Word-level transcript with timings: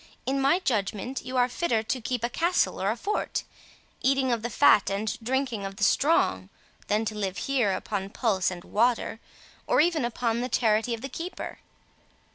In 0.25 0.41
my 0.41 0.57
judgment, 0.57 1.21
you 1.21 1.37
are 1.37 1.47
fitter 1.47 1.83
to 1.83 2.01
keep 2.01 2.23
a 2.23 2.27
castle 2.29 2.81
or 2.81 2.89
a 2.89 2.97
fort, 2.97 3.43
eating 4.01 4.31
of 4.31 4.41
the 4.41 4.49
fat 4.49 4.89
and 4.89 5.15
drinking 5.21 5.63
of 5.63 5.75
the 5.75 5.83
strong, 5.83 6.49
than 6.87 7.05
to 7.05 7.13
live 7.13 7.37
here 7.45 7.73
upon 7.73 8.09
pulse 8.09 8.49
and 8.49 8.63
water, 8.63 9.19
or 9.67 9.79
even 9.79 10.03
upon 10.03 10.41
the 10.41 10.49
charity 10.49 10.95
of 10.95 11.01
the 11.01 11.07
keeper. 11.09 11.59